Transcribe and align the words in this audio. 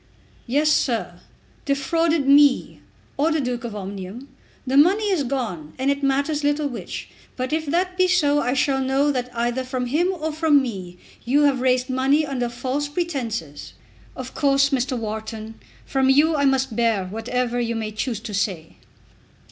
"Yes, 0.47 0.71
sir; 0.71 1.19
defrauded 1.63 2.27
me, 2.27 2.81
or 3.17 3.31
the 3.31 3.39
Duke 3.39 3.63
of 3.63 3.75
Omnium. 3.75 4.29
The 4.65 4.75
money 4.75 5.11
is 5.11 5.23
gone, 5.23 5.73
and 5.77 5.91
it 5.91 6.01
matters 6.01 6.43
little 6.43 6.67
which. 6.67 7.09
But 7.35 7.53
if 7.53 7.67
that 7.67 7.97
be 7.97 8.07
so 8.07 8.39
I 8.39 8.55
shall 8.55 8.81
know 8.81 9.11
that 9.11 9.29
either 9.35 9.63
from 9.63 9.85
him 9.85 10.11
or 10.11 10.31
from 10.31 10.59
me 10.59 10.97
you 11.23 11.43
have 11.43 11.61
raised 11.61 11.87
money 11.87 12.25
under 12.25 12.49
false 12.49 12.87
pretences." 12.87 13.73
"Of 14.15 14.33
course, 14.33 14.71
Mr. 14.71 14.97
Wharton, 14.97 15.53
from 15.85 16.09
you 16.09 16.35
I 16.35 16.45
must 16.45 16.75
bear 16.75 17.05
whatever 17.05 17.59
you 17.59 17.75
may 17.75 17.91
choose 17.91 18.19
to 18.21 18.33
say." 18.33 18.77